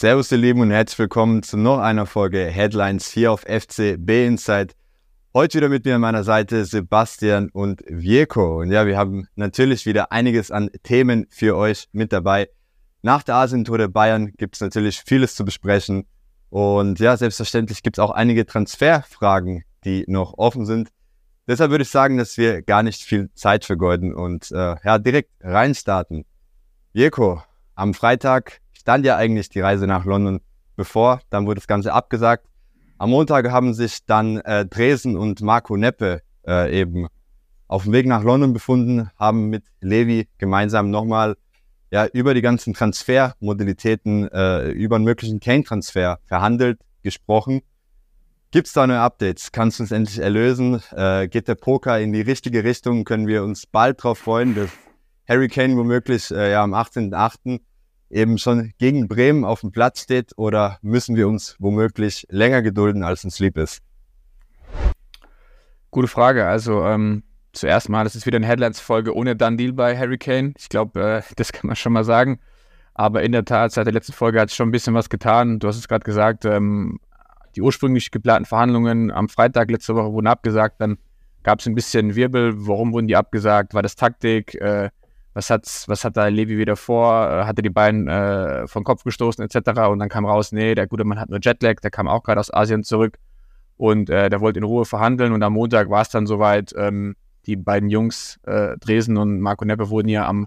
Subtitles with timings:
[0.00, 4.74] Servus ihr Lieben und herzlich willkommen zu noch einer Folge Headlines hier auf FCB Insight.
[5.34, 8.60] Heute wieder mit mir an meiner Seite Sebastian und Vierko.
[8.60, 12.48] Und ja, wir haben natürlich wieder einiges an Themen für euch mit dabei.
[13.02, 16.06] Nach der Asientour der Bayern gibt es natürlich vieles zu besprechen.
[16.48, 20.88] Und ja, selbstverständlich gibt es auch einige Transferfragen, die noch offen sind.
[21.46, 25.32] Deshalb würde ich sagen, dass wir gar nicht viel Zeit vergeuden und äh, ja, direkt
[25.42, 26.24] reinstarten.
[26.94, 27.42] Jeko,
[27.74, 30.40] am Freitag stand ja eigentlich die Reise nach London
[30.76, 32.46] bevor, dann wurde das Ganze abgesagt.
[32.98, 37.06] Am Montag haben sich dann äh, Dresden und Marco Neppe äh, eben
[37.68, 41.36] auf dem Weg nach London befunden, haben mit Levi gemeinsam nochmal
[41.90, 47.60] ja, über die ganzen Transfermodalitäten, äh, über einen möglichen Kane-Transfer verhandelt, gesprochen.
[48.50, 49.52] Gibt es da neue Updates?
[49.52, 50.82] Kannst du uns endlich erlösen?
[50.92, 53.04] Äh, geht der Poker in die richtige Richtung?
[53.04, 54.70] Können wir uns bald darauf freuen, dass
[55.28, 57.60] Harry Kane womöglich äh, ja, am 18.08.
[58.10, 60.32] eben schon gegen Bremen auf dem Platz steht?
[60.36, 63.82] Oder müssen wir uns womöglich länger gedulden, als uns lieb ist?
[65.90, 66.46] Gute Frage.
[66.46, 70.52] Also ähm, zuerst mal, das ist wieder eine Headlines-Folge ohne Done Deal bei Harry Kane.
[70.58, 72.40] Ich glaube, äh, das kann man schon mal sagen.
[72.94, 75.58] Aber in der Tat, seit der letzten Folge hat es schon ein bisschen was getan.
[75.58, 76.98] Du hast es gerade gesagt, ähm,
[77.56, 80.80] die ursprünglich geplanten Verhandlungen am Freitag letzte Woche wurden abgesagt.
[80.80, 80.98] Dann
[81.42, 82.52] gab es ein bisschen Wirbel.
[82.56, 83.74] Warum wurden die abgesagt?
[83.74, 84.54] War das Taktik?
[84.56, 84.90] Äh,
[85.34, 87.30] was, hat's, was hat da Levi wieder vor?
[87.30, 89.80] Äh, hatte die beiden äh, vom Kopf gestoßen etc.
[89.88, 92.40] Und dann kam raus, nee, der gute Mann hat nur Jetlag, der kam auch gerade
[92.40, 93.18] aus Asien zurück
[93.76, 95.32] und äh, der wollte in Ruhe verhandeln.
[95.32, 96.74] Und am Montag war es dann soweit.
[96.76, 100.46] Ähm, die beiden Jungs, äh, Dresden und Marco Neppe, wurden ja am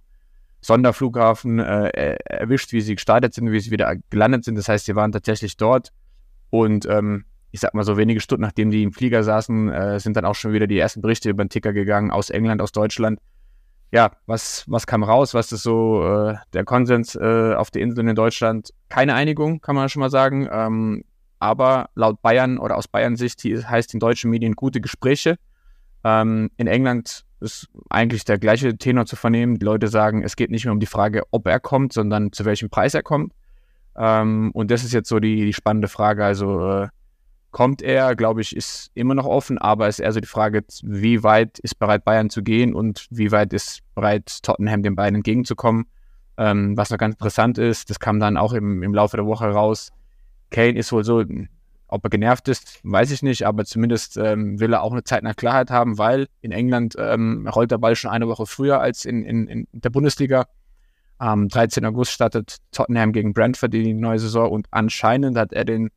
[0.61, 4.58] Sonderflughafen äh, erwischt, wie sie gestartet sind, wie sie wieder gelandet sind.
[4.58, 5.89] Das heißt, sie waren tatsächlich dort
[6.50, 10.16] und ähm, ich sag mal so wenige Stunden nachdem die im Flieger saßen, äh, sind
[10.16, 13.20] dann auch schon wieder die ersten Berichte über den Ticker gegangen aus England, aus Deutschland.
[13.94, 15.36] Ja, was, was kam raus?
[15.36, 18.73] Was ist so äh, der Konsens äh, auf der Insel in Deutschland?
[18.89, 20.49] Keine Einigung, kann man schon mal sagen.
[20.52, 21.04] Ähm,
[21.37, 25.36] aber laut Bayern oder aus Bayern Sicht heißt in deutschen Medien gute Gespräche.
[26.03, 29.59] Ähm, in England ist eigentlich der gleiche Tenor zu vernehmen.
[29.59, 32.45] Die Leute sagen, es geht nicht mehr um die Frage, ob er kommt, sondern zu
[32.45, 33.32] welchem Preis er kommt.
[33.95, 36.26] Ähm, und das ist jetzt so die, die spannende Frage.
[36.26, 36.87] Also äh,
[37.53, 40.65] kommt er, glaube ich, ist immer noch offen, aber es ist eher so die Frage,
[40.81, 45.17] wie weit ist bereit Bayern zu gehen und wie weit ist bereit Tottenham den beiden
[45.17, 45.86] entgegenzukommen.
[46.36, 49.45] Ähm, was noch ganz interessant ist, das kam dann auch im, im Laufe der Woche
[49.45, 49.91] raus.
[50.49, 51.23] Kane ist wohl so,
[51.87, 55.21] ob er genervt ist, weiß ich nicht, aber zumindest ähm, will er auch eine Zeit
[55.21, 59.05] nach Klarheit haben, weil in England ähm, rollt der Ball schon eine Woche früher als
[59.05, 60.47] in, in, in der Bundesliga.
[61.20, 61.85] Am 13.
[61.85, 65.91] August startet Tottenham gegen Brentford die neue Saison und anscheinend hat er den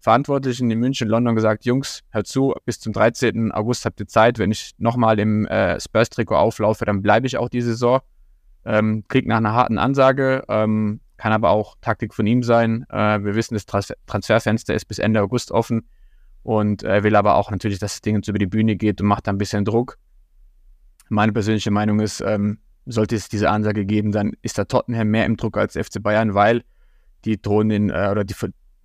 [0.00, 3.52] Verantwortlichen in München und London gesagt, Jungs, hört zu, bis zum 13.
[3.52, 4.38] August habt ihr Zeit.
[4.38, 8.00] Wenn ich nochmal im äh, Spurs-Trikot auflaufe, dann bleibe ich auch die Saison.
[8.64, 12.86] Ähm, krieg nach einer harten Ansage, ähm, kann aber auch Taktik von ihm sein.
[12.88, 15.86] Äh, wir wissen, das Trans Transferfenster ist bis Ende August offen
[16.42, 19.06] und er will aber auch natürlich, dass das Ding jetzt über die Bühne geht und
[19.06, 19.98] macht da ein bisschen Druck.
[21.08, 25.26] Meine persönliche Meinung ist, ähm, sollte es diese Ansage geben, dann ist da Tottenham mehr
[25.26, 26.62] im Druck als FC Bayern, weil
[27.24, 28.34] die drohen den, äh, oder die,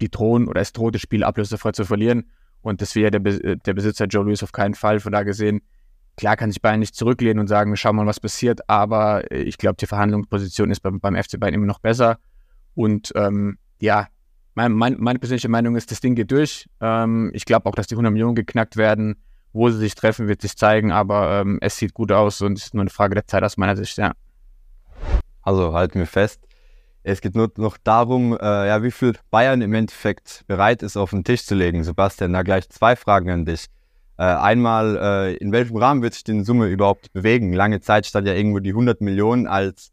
[0.01, 2.29] die drohen oder es droht das Spiel ablösefrei zu verlieren.
[2.61, 4.99] Und das ja der, der Besitzer Joe Louis auf keinen Fall.
[4.99, 5.61] Von da gesehen,
[6.17, 9.43] klar kann sich Bayern nicht zurücklehnen und sagen, wir schauen mal, was passiert, aber äh,
[9.43, 12.17] ich glaube, die Verhandlungsposition ist beim, beim FC Bayern immer noch besser.
[12.73, 14.07] Und ähm, ja,
[14.55, 16.67] mein, mein, meine persönliche Meinung ist, das Ding geht durch.
[16.81, 19.17] Ähm, ich glaube auch, dass die 100 Millionen geknackt werden.
[19.53, 22.65] Wo sie sich treffen, wird sich zeigen, aber ähm, es sieht gut aus und es
[22.65, 24.11] ist nur eine Frage der Zeit aus meiner Sicht, ja.
[25.41, 26.44] Also halten wir fest.
[27.07, 31.11] Es geht nur noch darum, äh, ja, wie viel Bayern im Endeffekt bereit ist, auf
[31.11, 31.83] den Tisch zu legen.
[31.83, 33.67] Sebastian, da gleich zwei Fragen an dich.
[34.17, 37.53] Äh, einmal, äh, in welchem Rahmen wird sich die Summe überhaupt bewegen?
[37.53, 39.91] Lange Zeit stand ja irgendwo die 100 Millionen als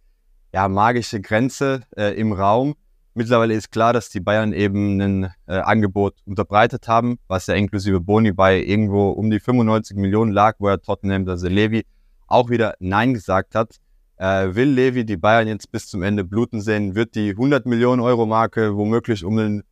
[0.54, 2.76] ja, magische Grenze äh, im Raum.
[3.12, 8.00] Mittlerweile ist klar, dass die Bayern eben ein äh, Angebot unterbreitet haben, was ja inklusive
[8.00, 11.84] Boni bei irgendwo um die 95 Millionen lag, wo er Tottenham, also Levi,
[12.26, 13.81] auch wieder Nein gesagt hat.
[14.22, 16.94] Äh, will Levi die Bayern jetzt bis zum Ende bluten sehen?
[16.94, 19.64] Wird die 100 Millionen Euro Marke womöglich um, den,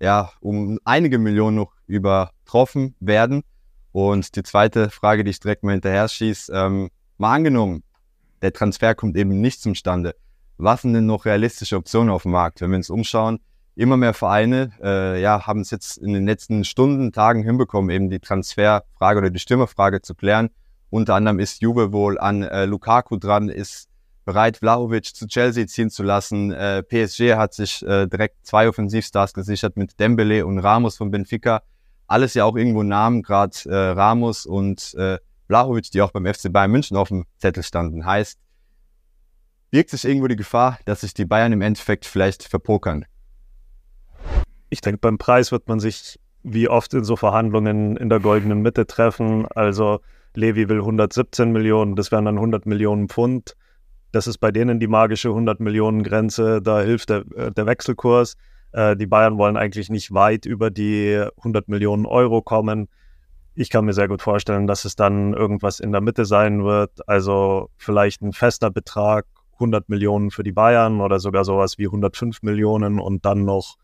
[0.00, 3.42] ja, um einige Millionen noch übertroffen werden?
[3.92, 6.88] Und die zweite Frage, die ich direkt mal hinterher schieße, ähm,
[7.18, 7.82] mal angenommen,
[8.40, 10.14] der Transfer kommt eben nicht zum Stande
[10.58, 12.60] was sind denn noch realistische Optionen auf dem Markt?
[12.60, 13.38] Wenn wir uns umschauen,
[13.76, 18.10] immer mehr Vereine äh, ja, haben es jetzt in den letzten Stunden, Tagen hinbekommen, eben
[18.10, 20.50] die Transferfrage oder die Stürmerfrage zu klären.
[20.90, 23.88] Unter anderem ist Juve wohl an äh, Lukaku dran, ist
[24.28, 26.52] bereit, Vlahovic zu Chelsea ziehen zu lassen.
[26.52, 31.62] Äh, PSG hat sich äh, direkt zwei Offensivstars gesichert mit Dembele und Ramos von Benfica.
[32.06, 35.18] Alles ja auch irgendwo Namen, gerade äh, Ramos und äh,
[35.50, 38.04] die auch beim FC Bayern München auf dem Zettel standen.
[38.04, 38.38] Heißt,
[39.70, 43.06] birgt sich irgendwo die Gefahr, dass sich die Bayern im Endeffekt vielleicht verpokern?
[44.70, 48.60] ich denke, beim Preis wird man sich wie oft in so Verhandlungen in der goldenen
[48.60, 49.46] Mitte treffen.
[49.54, 50.00] Also
[50.34, 53.56] Levi will 117 Millionen, das wären dann 100 Millionen Pfund.
[54.12, 56.62] Das ist bei denen die magische 100 Millionen Grenze.
[56.62, 58.36] Da hilft der, äh, der Wechselkurs.
[58.72, 62.88] Äh, die Bayern wollen eigentlich nicht weit über die 100 Millionen Euro kommen.
[63.54, 67.06] Ich kann mir sehr gut vorstellen, dass es dann irgendwas in der Mitte sein wird.
[67.08, 72.42] Also vielleicht ein fester Betrag, 100 Millionen für die Bayern oder sogar sowas wie 105
[72.42, 73.76] Millionen und dann noch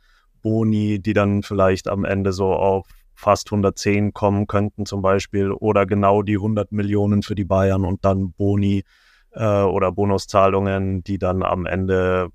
[0.42, 5.86] Boni, die dann vielleicht am Ende so auf fast 110 kommen könnten zum Beispiel oder
[5.86, 8.84] genau die 100 Millionen für die Bayern und dann Boni
[9.34, 12.28] äh, oder Bonuszahlungen, die dann am Ende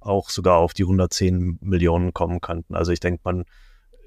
[0.00, 2.74] auch sogar auf die 110 Millionen kommen könnten.
[2.74, 3.44] Also ich denke, man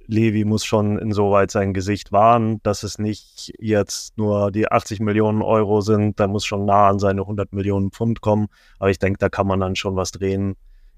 [0.08, 5.42] Levi muss schon insoweit sein Gesicht wahren, dass es nicht jetzt nur die 80 Millionen
[5.42, 8.48] Euro sind, da muss schon nah an seine 100 Millionen Pfund kommen.
[8.80, 10.56] Aber ich denke, da kann man dann schon was drehen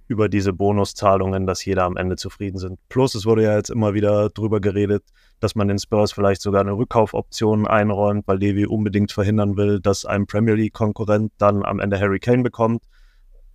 [0.10, 2.80] über diese Bonuszahlungen, dass jeder am Ende zufrieden sind.
[2.90, 5.04] Plus, es wurde ja jetzt immer wieder drüber geredet,
[5.40, 10.06] dass man den Spurs vielleicht sogar eine Rückkaufoption einräumt, weil Levi unbedingt verhindern will, dass
[10.06, 12.84] ein Premier League-Konkurrent dann am Ende Harry Kane bekommt.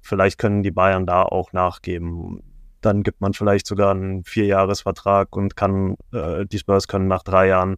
[0.01, 2.41] Vielleicht können die Bayern da auch nachgeben
[2.85, 7.49] dann gibt man vielleicht sogar einen Vierjahresvertrag und kann, äh, die Spurs können nach drei
[7.49, 7.77] Jahren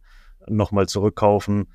[0.48, 1.68] nochmal zurückkaufen.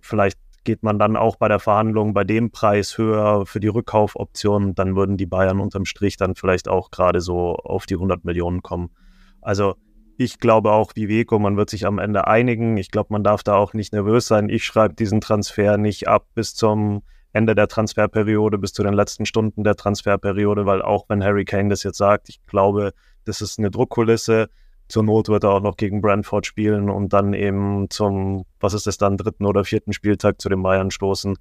[0.00, 4.74] Vielleicht geht man dann auch bei der Verhandlung bei dem Preis höher für die Rückkaufoption,
[4.74, 8.62] dann würden die Bayern unterm Strich dann vielleicht auch gerade so auf die 100 Millionen
[8.62, 8.90] kommen.
[9.40, 9.74] Also
[10.16, 12.76] ich glaube auch wie Veko, man wird sich am Ende einigen.
[12.76, 14.50] Ich glaube, man darf da auch nicht nervös sein.
[14.50, 17.02] Ich schreibe diesen Transfer nicht ab bis zum
[17.32, 21.70] Ende der Transferperiode bis zu den letzten Stunden der Transferperiode, weil auch wenn Harry Kane
[21.70, 22.92] das jetzt sagt, ich glaube,
[23.24, 24.48] das ist eine Druckkulisse.
[24.90, 28.88] Zur Not wird er auch noch gegen Brentford spielen und dann eben zum, was ist
[28.88, 31.36] es dann, dritten oder vierten Spieltag zu den Bayern stoßen.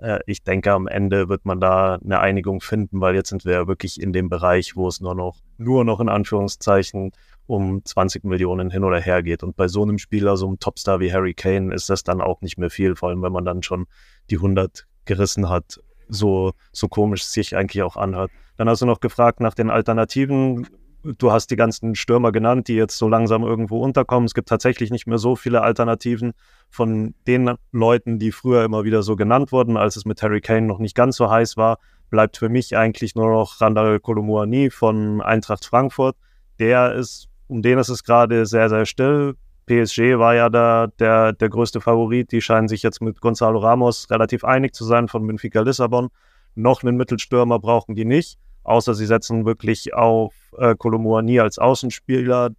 [0.00, 3.52] Äh, ich denke, am Ende wird man da eine Einigung finden, weil jetzt sind wir
[3.52, 7.12] ja wirklich in dem Bereich, wo es nur noch, nur noch in Anführungszeichen
[7.46, 9.42] um 20 Millionen hin oder her geht.
[9.42, 12.40] Und bei so einem Spieler, so einem Topstar wie Harry Kane, ist das dann auch
[12.40, 13.84] nicht mehr viel, vor allem wenn man dann schon
[14.30, 15.78] die 100 gerissen hat,
[16.08, 18.30] so, so komisch sich eigentlich auch anhört.
[18.56, 20.66] Dann hast du noch gefragt nach den Alternativen.
[21.04, 24.24] Du hast die ganzen Stürmer genannt, die jetzt so langsam irgendwo unterkommen.
[24.24, 26.32] Es gibt tatsächlich nicht mehr so viele Alternativen
[26.70, 30.66] von den Leuten, die früher immer wieder so genannt wurden, als es mit Harry Kane
[30.66, 31.78] noch nicht ganz so heiß war.
[32.08, 36.16] Bleibt für mich eigentlich nur noch Randall Kolomuani von Eintracht Frankfurt.
[36.58, 39.34] Der ist, um den ist es gerade sehr, sehr still.
[39.66, 42.32] PSG war ja da der, der größte Favorit.
[42.32, 46.08] Die scheinen sich jetzt mit Gonzalo Ramos relativ einig zu sein von Benfica Lissabon.
[46.54, 52.50] Noch einen Mittelstürmer brauchen die nicht, außer sie setzen wirklich auf äh, Kolomuani als Außenspieler.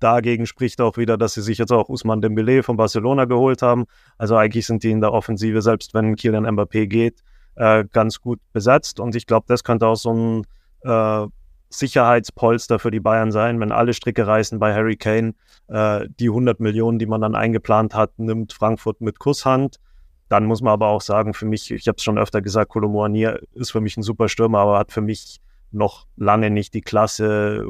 [0.00, 3.84] Dagegen spricht auch wieder, dass sie sich jetzt auch Usman Dembele von Barcelona geholt haben.
[4.18, 7.22] Also eigentlich sind die in der Offensive, selbst wenn Kylian Mbappé geht,
[7.54, 9.00] äh, ganz gut besetzt.
[9.00, 10.46] Und ich glaube, das könnte auch so ein
[10.82, 11.26] äh,
[11.70, 15.34] Sicherheitspolster für die Bayern sein, wenn alle Stricke reißen bei Harry Kane.
[15.68, 19.80] Äh, die 100 Millionen, die man dann eingeplant hat, nimmt Frankfurt mit Kusshand.
[20.28, 23.28] Dann muss man aber auch sagen, für mich, ich habe es schon öfter gesagt, Kolomoani
[23.54, 25.40] ist für mich ein super Stürmer, aber hat für mich
[25.74, 27.64] noch lange nicht die Klasse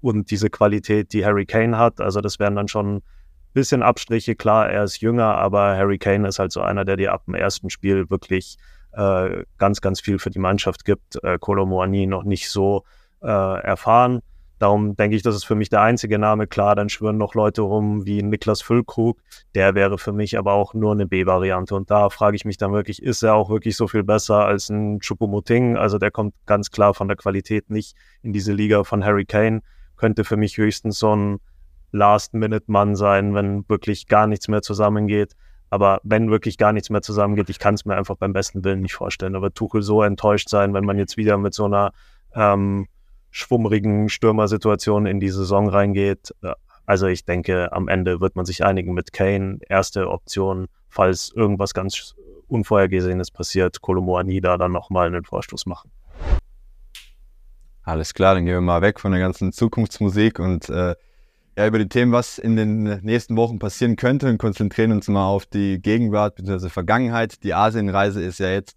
[0.00, 2.00] und diese Qualität, die Harry Kane hat.
[2.00, 3.02] Also das wären dann schon ein
[3.52, 4.36] bisschen Abstriche.
[4.36, 7.34] Klar, er ist jünger, aber Harry Kane ist halt so einer, der dir ab dem
[7.34, 8.56] ersten Spiel wirklich
[8.92, 11.22] äh, ganz, ganz viel für die Mannschaft gibt.
[11.22, 12.84] Äh, Kolomoani noch nicht so
[13.22, 14.20] äh, erfahren.
[14.60, 16.46] Darum denke ich, das ist für mich der einzige Name.
[16.46, 19.18] Klar, dann schwören noch Leute rum wie Niklas Füllkrug.
[19.54, 21.74] Der wäre für mich aber auch nur eine B-Variante.
[21.74, 24.68] Und da frage ich mich dann wirklich, ist er auch wirklich so viel besser als
[24.68, 25.78] ein Chupomoting?
[25.78, 29.62] Also der kommt ganz klar von der Qualität nicht in diese Liga von Harry Kane.
[29.96, 31.38] Könnte für mich höchstens so ein
[31.92, 35.36] Last-Minute-Mann sein, wenn wirklich gar nichts mehr zusammengeht.
[35.70, 38.82] Aber wenn wirklich gar nichts mehr zusammengeht, ich kann es mir einfach beim besten Willen
[38.82, 39.36] nicht vorstellen.
[39.36, 41.92] Aber Tuchel so enttäuscht sein, wenn man jetzt wieder mit so einer
[42.34, 42.88] ähm,
[43.30, 46.34] schwummrigen Stürmersituation in die Saison reingeht.
[46.86, 49.58] Also ich denke, am Ende wird man sich einigen mit Kane.
[49.68, 52.14] Erste Option, falls irgendwas ganz
[52.48, 55.90] Unvorhergesehenes passiert, Kolomoani da dann nochmal einen Vorstoß machen.
[57.82, 60.94] Alles klar, dann gehen wir mal weg von der ganzen Zukunftsmusik und äh,
[61.56, 65.26] ja, über die Themen, was in den nächsten Wochen passieren könnte und konzentrieren uns mal
[65.26, 66.68] auf die Gegenwart bzw.
[66.68, 67.42] Vergangenheit.
[67.42, 68.76] Die Asienreise ist ja jetzt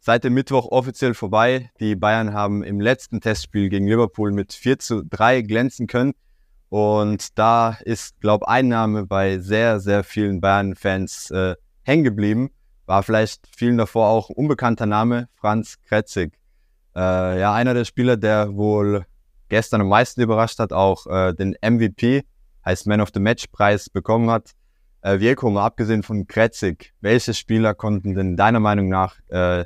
[0.00, 1.70] seit dem Mittwoch offiziell vorbei.
[1.80, 6.14] Die Bayern haben im letzten Testspiel gegen Liverpool mit 4 zu 3 glänzen können.
[6.68, 12.50] Und da ist, glaube ich, Einnahme bei sehr, sehr vielen Bayern-Fans äh, hängen geblieben.
[12.86, 16.38] War vielleicht vielen davor auch ein unbekannter Name, Franz Kretzig.
[16.94, 19.04] Äh, ja, einer der Spieler, der wohl
[19.48, 22.24] gestern am meisten überrascht hat, auch äh, den MVP,
[22.64, 24.52] heißt Man of the Match Preis bekommen hat.
[25.02, 29.64] Äh, mal abgesehen von Kretzig, welche Spieler konnten denn deiner Meinung nach äh,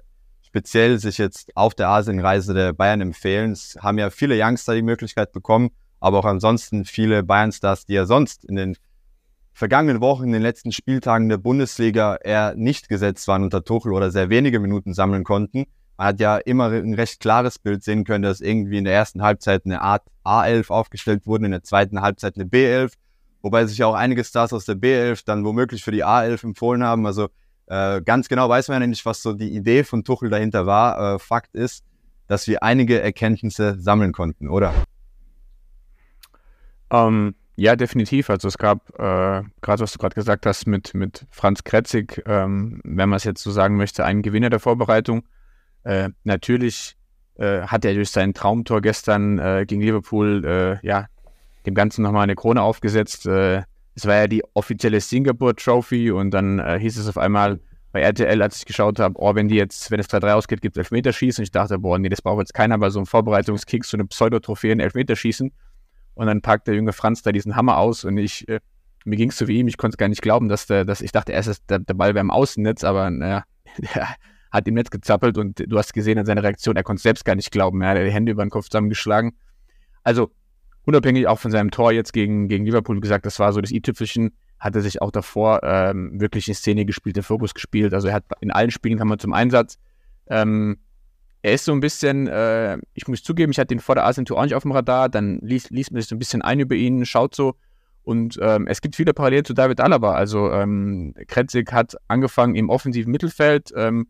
[0.52, 3.52] speziell sich jetzt auf der Asienreise der Bayern empfehlen.
[3.52, 8.04] Es haben ja viele Youngster die Möglichkeit bekommen, aber auch ansonsten viele Bayern-Stars, die ja
[8.04, 8.76] sonst in den
[9.54, 14.10] vergangenen Wochen, in den letzten Spieltagen der Bundesliga eher nicht gesetzt waren unter Tuchel oder
[14.10, 15.64] sehr wenige Minuten sammeln konnten.
[15.96, 19.22] Man hat ja immer ein recht klares Bild sehen können, dass irgendwie in der ersten
[19.22, 22.92] Halbzeit eine Art A11 aufgestellt wurde, in der zweiten Halbzeit eine B11,
[23.40, 27.06] wobei sich auch einige Stars aus der B11 dann womöglich für die A11 empfohlen haben.
[27.06, 27.30] Also
[27.72, 31.14] äh, ganz genau weiß man ja nicht, was so die Idee von Tuchel dahinter war.
[31.14, 31.86] Äh, Fakt ist,
[32.26, 34.74] dass wir einige Erkenntnisse sammeln konnten, oder?
[36.90, 38.28] Ähm, ja, definitiv.
[38.28, 42.82] Also es gab, äh, gerade was du gerade gesagt hast, mit, mit Franz Kretzig, ähm,
[42.84, 45.22] wenn man es jetzt so sagen möchte, einen Gewinner der Vorbereitung.
[45.84, 46.98] Äh, natürlich
[47.36, 51.06] äh, hat er durch sein Traumtor gestern gegen Liverpool ja,
[51.64, 53.24] dem Ganzen nochmal eine Krone aufgesetzt.
[53.24, 53.62] Äh,
[53.94, 57.60] es war ja die offizielle Singapore Trophy und dann hieß es auf einmal
[57.92, 60.76] bei RTL, als ich geschaut habe, oh, wenn die jetzt, wenn es 3-3 ausgeht, gibt
[60.76, 61.44] es Elfmeterschießen.
[61.44, 64.72] Ich dachte, boah, nee, das braucht jetzt keiner bei so einem Vorbereitungskick, so eine Pseudotrophäe
[64.72, 65.52] in Elfmeterschießen.
[66.14, 68.60] Und dann packt der junge Franz da diesen Hammer aus und ich, äh,
[69.04, 71.00] mir ging es so wie ihm, ich konnte es gar nicht glauben, dass der, dass
[71.00, 73.44] ich dachte erst, der, der Ball wäre im Außennetz, aber naja,
[73.94, 74.08] der
[74.50, 77.24] hat im Netz gezappelt und du hast gesehen an seiner Reaktion, er konnte es selbst
[77.24, 77.80] gar nicht glauben.
[77.82, 79.32] Er hat die Hände über den Kopf zusammengeschlagen.
[80.02, 80.30] Also,
[80.84, 84.32] unabhängig auch von seinem Tor jetzt gegen, gegen Liverpool gesagt, das war so das i-Tüpfelchen,
[84.58, 87.94] hat er sich auch davor ähm, wirklich in Szene gespielt, den Fokus gespielt.
[87.94, 89.78] Also er hat in allen Spielen kam er zum Einsatz.
[90.28, 90.78] Ähm,
[91.42, 94.24] er ist so ein bisschen, äh, ich muss zugeben, ich hatte ihn vor der Asien
[94.24, 96.60] Tour auch nicht auf dem Radar, dann liest, liest man sich so ein bisschen ein
[96.60, 97.56] über ihn, schaut so
[98.04, 100.14] und ähm, es gibt viele Parallelen zu David Alaba.
[100.14, 104.08] Also ähm, Kretzig hat angefangen im offensiven Mittelfeld, ähm,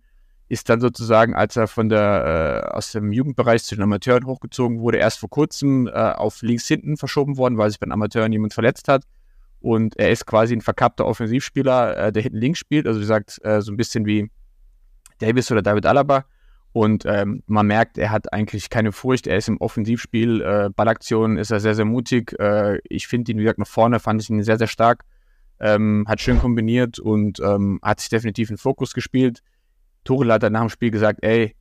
[0.49, 4.81] ist dann sozusagen, als er von der äh, aus dem Jugendbereich zu den Amateuren hochgezogen
[4.81, 8.33] wurde, erst vor kurzem äh, auf links hinten verschoben worden, weil sich bei den Amateuren
[8.33, 9.05] jemand verletzt hat.
[9.61, 13.41] Und er ist quasi ein verkappter Offensivspieler, äh, der hinten links spielt, also wie gesagt,
[13.45, 14.29] äh, so ein bisschen wie
[15.19, 16.27] Davis oder David Alaba.
[16.73, 19.27] Und ähm, man merkt, er hat eigentlich keine Furcht.
[19.27, 22.39] Er ist im Offensivspiel, äh, Ballaktionen ist er sehr, sehr mutig.
[22.41, 25.05] Äh, ich finde ihn, wie gesagt, nach vorne fand ich ihn sehr, sehr stark.
[25.61, 29.43] Ähm, hat schön kombiniert und ähm, hat sich definitiv in Fokus gespielt.
[30.05, 31.55] Tuchel hat dann nach dem Spiel gesagt, ey,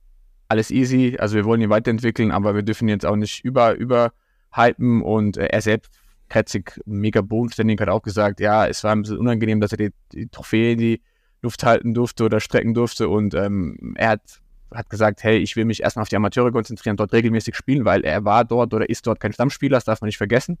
[0.48, 5.02] alles easy, also wir wollen ihn weiterentwickeln, aber wir dürfen jetzt auch nicht über, überhypen
[5.02, 5.92] und äh, er selbst,
[6.28, 9.90] Kretzig, mega bodenständig, hat auch gesagt, ja, es war ein bisschen unangenehm, dass er die,
[10.12, 11.02] die Trophäe in die
[11.42, 14.40] Luft halten durfte oder strecken durfte und ähm, er hat
[14.74, 18.04] hat gesagt, hey, ich will mich erstmal auf die Amateure konzentrieren, dort regelmäßig spielen, weil
[18.04, 20.58] er war dort oder ist dort kein Stammspieler, das darf man nicht vergessen.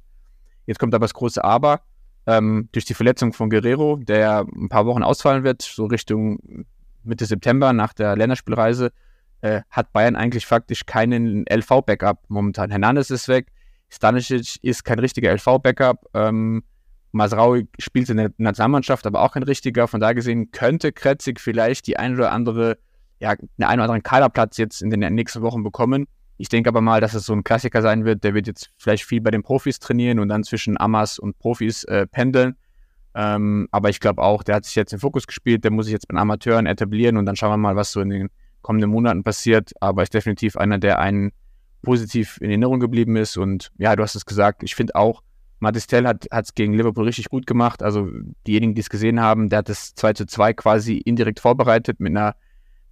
[0.66, 1.80] Jetzt kommt aber das große Aber.
[2.24, 6.66] Ähm, durch die Verletzung von Guerrero, der ein paar Wochen ausfallen wird, so Richtung
[7.04, 8.92] Mitte September nach der Länderspielreise,
[9.40, 12.70] äh, hat Bayern eigentlich faktisch keinen LV-Backup momentan.
[12.70, 13.48] Hernandez ist weg,
[13.88, 16.62] Stanisic ist kein richtiger LV-Backup, ähm,
[17.12, 19.86] Masraui spielt in der Nationalmannschaft, aber auch kein richtiger.
[19.86, 22.78] Von da gesehen könnte Kretzig vielleicht die ein oder andere
[23.22, 26.06] ja, einen oder anderen Kaderplatz jetzt in den nächsten Wochen bekommen.
[26.38, 28.24] Ich denke aber mal, dass es so ein Klassiker sein wird.
[28.24, 31.84] Der wird jetzt vielleicht viel bei den Profis trainieren und dann zwischen Amas und Profis
[31.84, 32.56] äh, pendeln.
[33.14, 35.92] Ähm, aber ich glaube auch, der hat sich jetzt in Fokus gespielt, der muss sich
[35.92, 38.30] jetzt den Amateuren etablieren und dann schauen wir mal, was so in den
[38.62, 39.72] kommenden Monaten passiert.
[39.80, 41.32] Aber ist definitiv einer, der einen
[41.82, 43.36] positiv in Erinnerung geblieben ist.
[43.36, 45.22] Und ja, du hast es gesagt, ich finde auch,
[45.58, 47.82] Matistel hat es gegen Liverpool richtig gut gemacht.
[47.82, 48.08] Also
[48.46, 52.10] diejenigen, die es gesehen haben, der hat das 2 zu 2 quasi indirekt vorbereitet mit
[52.10, 52.34] einer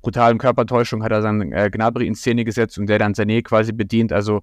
[0.02, 3.72] brutalen Körpertäuschung hat er dann äh, Gnabry in Szene gesetzt und der dann Sané quasi
[3.72, 4.12] bedient.
[4.12, 4.42] Also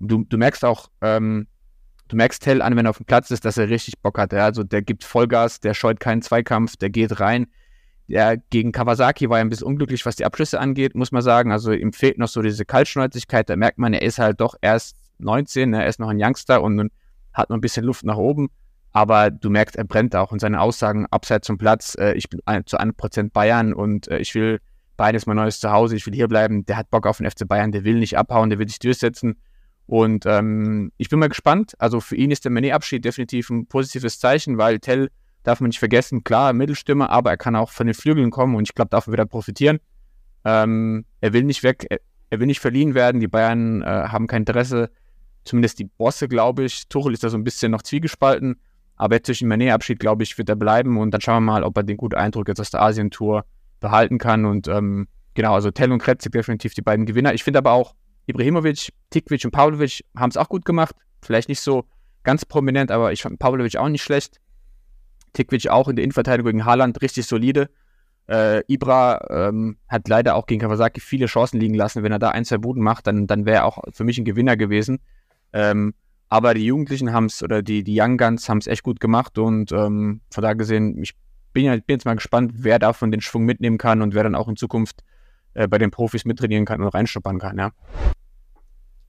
[0.00, 1.46] du, du merkst auch, ähm,
[2.14, 4.32] du merkst Tell an, wenn er auf dem Platz ist, dass er richtig Bock hat.
[4.32, 7.48] Also der gibt Vollgas, der scheut keinen Zweikampf, der geht rein.
[8.06, 11.50] Der gegen Kawasaki war ja ein bisschen unglücklich, was die Abschlüsse angeht, muss man sagen.
[11.50, 13.50] Also ihm fehlt noch so diese Kaltschnäuzigkeit.
[13.50, 15.82] Da merkt man, er ist halt doch erst 19, ne?
[15.82, 16.92] er ist noch ein Youngster und
[17.32, 18.48] hat noch ein bisschen Luft nach oben.
[18.92, 21.96] Aber du merkst, er brennt auch und seine Aussagen abseits zum Platz.
[21.98, 24.60] Äh, ich bin zu 1% Bayern und äh, ich will
[24.96, 26.64] Bayern ist mein neues Zuhause, ich will hier bleiben.
[26.66, 29.36] Der hat Bock auf den FC Bayern, der will nicht abhauen, der will sich durchsetzen.
[29.86, 31.74] Und ähm, ich bin mal gespannt.
[31.78, 35.10] Also für ihn ist der Manet-Abschied definitiv ein positives Zeichen, weil Tell
[35.42, 38.68] darf man nicht vergessen, klar, Mittelstimme, aber er kann auch von den Flügeln kommen und
[38.68, 39.78] ich glaube, davon wird er profitieren.
[40.44, 41.98] Ähm, er will nicht weg, er,
[42.30, 43.20] er, will nicht verliehen werden.
[43.20, 44.90] Die Bayern äh, haben kein Interesse,
[45.44, 46.88] zumindest die Bosse, glaube ich.
[46.88, 48.56] Tuchel ist da so ein bisschen noch zwiegespalten,
[48.96, 51.62] aber jetzt durch den Manet-Abschied, glaube ich, wird er bleiben und dann schauen wir mal,
[51.62, 53.44] ob er den guten Eindruck jetzt aus der Asien-Tour
[53.80, 54.46] behalten kann.
[54.46, 57.34] Und ähm, genau, also Tell und Kretzig definitiv die beiden Gewinner.
[57.34, 57.94] Ich finde aber auch
[58.26, 60.94] Ibrahimovic, Tikvic und Pavlovic haben es auch gut gemacht.
[61.22, 61.84] Vielleicht nicht so
[62.22, 64.40] ganz prominent, aber ich fand Pavlovic auch nicht schlecht.
[65.32, 67.68] Tikvic auch in der Innenverteidigung gegen Haaland richtig solide.
[68.26, 72.02] Äh, Ibra ähm, hat leider auch gegen Kawasaki viele Chancen liegen lassen.
[72.02, 74.24] Wenn er da ein, zwei Buden macht, dann, dann wäre er auch für mich ein
[74.24, 75.00] Gewinner gewesen.
[75.52, 75.94] Ähm,
[76.30, 79.38] aber die Jugendlichen haben es oder die, die Young Guns haben es echt gut gemacht
[79.38, 81.14] und ähm, von da gesehen, ich
[81.52, 84.48] bin, bin jetzt mal gespannt, wer davon den Schwung mitnehmen kann und wer dann auch
[84.48, 85.04] in Zukunft
[85.54, 87.70] äh, bei den Profis mittrainieren kann und reinschnuppern kann, ja.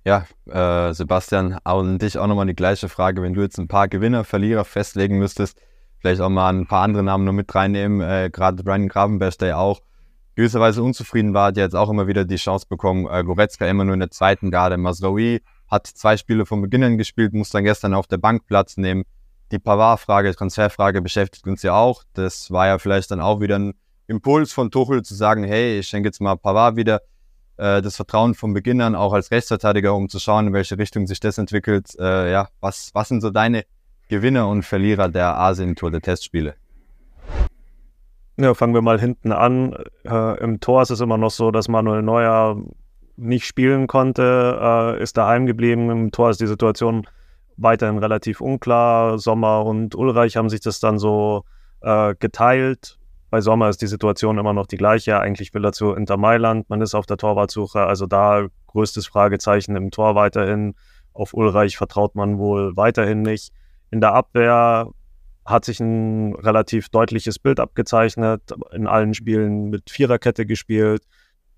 [0.05, 3.23] Ja, äh, Sebastian, an dich auch nochmal die gleiche Frage.
[3.23, 5.59] Wenn du jetzt ein paar Gewinner, Verlierer festlegen müsstest,
[5.97, 9.47] vielleicht auch mal ein paar andere Namen noch mit reinnehmen, äh, gerade Brian Gravenberg, der
[9.47, 9.81] ja auch
[10.35, 13.07] gewisserweise unzufrieden war, hat jetzt auch immer wieder die Chance bekommen.
[13.09, 14.77] Äh, Goretzka immer nur in der zweiten Garde.
[14.77, 18.77] Masraoui hat zwei Spiele von Beginn an gespielt, muss dann gestern auf der Bank Platz
[18.77, 19.05] nehmen.
[19.51, 22.03] Die Pavard-Frage, Transferfrage beschäftigt uns ja auch.
[22.13, 23.73] Das war ja vielleicht dann auch wieder ein
[24.07, 27.01] Impuls von Tuchel zu sagen, hey, ich schenke jetzt mal Pavard wieder
[27.57, 31.07] äh, das Vertrauen von Beginn an, auch als Rechtsverteidiger, um zu schauen, in welche Richtung
[31.07, 31.95] sich das entwickelt.
[31.99, 33.65] Äh, ja, was, was sind so deine
[34.09, 36.55] Gewinner und Verlierer der Asien-Tour, der Testspiele?
[38.37, 39.75] Ja, fangen wir mal hinten an.
[40.03, 42.57] Äh, Im Tor ist es immer noch so, dass Manuel Neuer
[43.15, 45.89] nicht spielen konnte, äh, ist daheim geblieben.
[45.89, 47.07] Im Tor ist die Situation
[47.55, 49.17] weiterhin relativ unklar.
[49.19, 51.45] Sommer und Ulreich haben sich das dann so
[51.81, 52.97] äh, geteilt.
[53.29, 55.19] Bei Sommer ist die Situation immer noch die gleiche.
[55.19, 56.69] Eigentlich will er zu Inter Mailand.
[56.69, 57.81] Man ist auf der Torwartsuche.
[57.81, 60.75] Also da größtes Fragezeichen im Tor weiterhin.
[61.13, 63.51] Auf Ulreich vertraut man wohl weiterhin nicht.
[63.91, 64.89] In der Abwehr
[65.45, 68.41] hat sich ein relativ deutliches Bild abgezeichnet.
[68.73, 71.03] In allen Spielen mit Viererkette gespielt.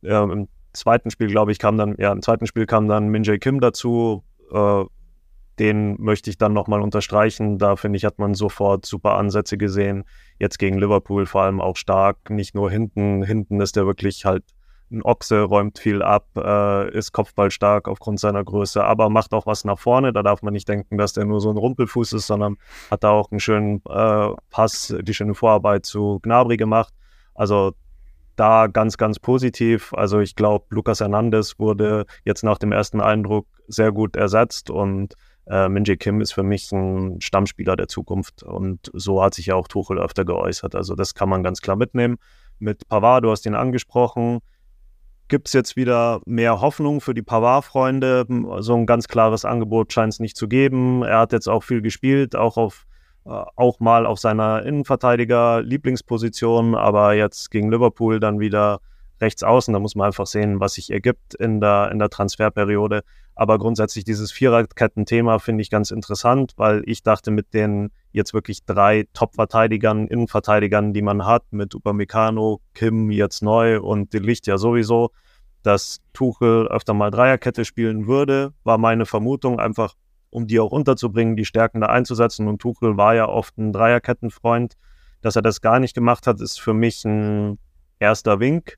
[0.04, 3.24] Ähm, Im zweiten Spiel, glaube ich, kam dann, ja, im zweiten Spiel kam dann Min
[3.24, 4.24] Jae Kim dazu.
[4.52, 4.84] Äh,
[5.60, 7.58] den möchte ich dann nochmal unterstreichen.
[7.58, 10.04] Da finde ich, hat man sofort super Ansätze gesehen.
[10.40, 12.30] Jetzt gegen Liverpool vor allem auch stark.
[12.30, 13.24] Nicht nur hinten.
[13.24, 14.44] Hinten ist der wirklich halt
[14.92, 19.66] ein Ochse, räumt viel ab, äh, ist kopfballstark aufgrund seiner Größe, aber macht auch was
[19.66, 20.14] nach vorne.
[20.14, 22.58] Da darf man nicht denken, dass der nur so ein Rumpelfuß ist, sondern
[22.90, 26.94] hat da auch einen schönen äh, Pass, die schöne Vorarbeit zu Gnabry gemacht.
[27.34, 27.74] Also
[28.38, 29.94] da ganz, ganz positiv.
[29.94, 35.16] Also ich glaube, Lucas Hernandez wurde jetzt nach dem ersten Eindruck sehr gut ersetzt und
[35.50, 39.56] äh, Minji Kim ist für mich ein Stammspieler der Zukunft und so hat sich ja
[39.56, 40.76] auch Tuchel öfter geäußert.
[40.76, 42.18] Also das kann man ganz klar mitnehmen.
[42.60, 44.40] Mit Pavard, du hast ihn angesprochen,
[45.28, 48.26] gibt es jetzt wieder mehr Hoffnung für die Pavard-Freunde.
[48.60, 51.04] So ein ganz klares Angebot scheint es nicht zu geben.
[51.04, 52.88] Er hat jetzt auch viel gespielt, auch auf
[53.28, 58.80] äh, auch mal auf seiner Innenverteidiger-Lieblingsposition, aber jetzt gegen Liverpool dann wieder
[59.22, 59.74] rechts außen.
[59.74, 63.04] Da muss man einfach sehen, was sich ergibt in der, in der Transferperiode.
[63.36, 68.66] Aber grundsätzlich dieses Viererketten-Thema finde ich ganz interessant, weil ich dachte, mit den jetzt wirklich
[68.66, 74.58] drei Top-Verteidigern, Innenverteidigern, die man hat, mit Upamecano, Kim jetzt neu und De Licht ja
[74.58, 75.12] sowieso,
[75.62, 79.94] dass Tuchel öfter mal Dreierkette spielen würde, war meine Vermutung, einfach
[80.30, 82.48] um die auch unterzubringen, die Stärken da einzusetzen.
[82.48, 84.76] Und Tuchel war ja oft ein Dreierkettenfreund.
[85.22, 87.60] Dass er das gar nicht gemacht hat, ist für mich ein
[88.00, 88.78] erster Wink.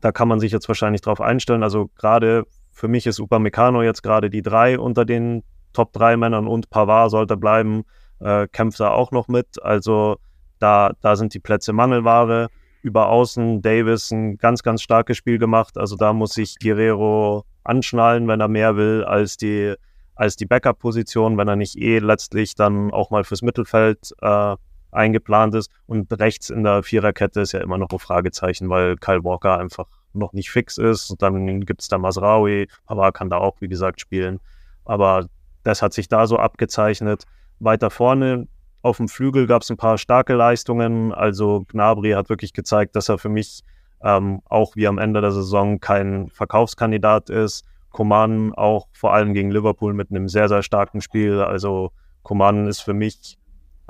[0.00, 1.62] Da kann man sich jetzt wahrscheinlich drauf einstellen.
[1.62, 6.46] Also gerade für mich ist Upamecano jetzt gerade die drei unter den Top 3 Männern
[6.48, 7.84] und Pavard sollte bleiben,
[8.20, 9.62] äh, kämpft da auch noch mit.
[9.62, 10.16] Also
[10.58, 12.48] da, da sind die Plätze Mangelware.
[12.82, 15.76] Über Außen Davis ein ganz, ganz starkes Spiel gemacht.
[15.76, 19.74] Also da muss sich Guerrero anschnallen, wenn er mehr will als die,
[20.14, 24.56] als die Backup-Position, wenn er nicht eh letztlich dann auch mal fürs Mittelfeld äh,
[24.92, 25.70] eingeplant ist.
[25.86, 29.86] Und rechts in der Viererkette ist ja immer noch ein Fragezeichen, weil Kyle Walker einfach
[30.12, 31.10] noch nicht fix ist.
[31.10, 34.40] Und dann gibt es da Masraui, aber kann da auch, wie gesagt, spielen.
[34.84, 35.26] Aber
[35.62, 37.24] das hat sich da so abgezeichnet.
[37.58, 38.48] Weiter vorne
[38.82, 41.12] auf dem Flügel gab es ein paar starke Leistungen.
[41.12, 43.62] Also Gnabry hat wirklich gezeigt, dass er für mich
[44.02, 47.64] ähm, auch wie am Ende der Saison kein Verkaufskandidat ist.
[47.90, 51.40] Coman auch vor allem gegen Liverpool mit einem sehr, sehr starken Spiel.
[51.40, 53.36] Also Coman ist für mich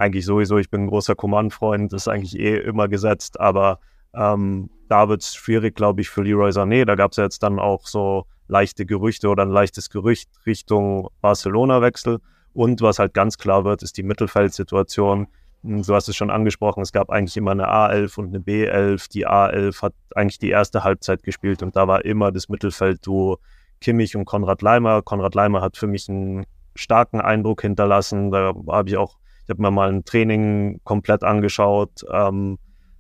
[0.01, 3.81] eigentlich sowieso, ich bin ein großer Coman-Freund, ist eigentlich eh immer gesetzt, aber
[4.15, 6.85] ähm, da wird es schwierig, glaube ich, für Leroy Sané.
[6.85, 11.09] Da gab es ja jetzt dann auch so leichte Gerüchte oder ein leichtes Gerücht Richtung
[11.21, 12.19] Barcelona-Wechsel.
[12.53, 15.29] Und was halt ganz klar wird, ist die Mittelfeldsituation.
[15.63, 19.11] Hm, du hast es schon angesprochen, es gab eigentlich immer eine A11 und eine B11.
[19.13, 23.39] Die A11 hat eigentlich die erste Halbzeit gespielt und da war immer das Mittelfeld-Duo
[23.81, 25.03] Kimmich und Konrad Leimer.
[25.03, 28.31] Konrad Leimer hat für mich einen starken Eindruck hinterlassen.
[28.31, 29.17] Da habe ich auch,
[29.51, 32.59] ich habe mir mal ein Training komplett angeschaut, ähm,